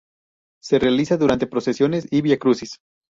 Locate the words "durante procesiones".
1.17-2.07